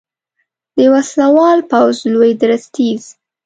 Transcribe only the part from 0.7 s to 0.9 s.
د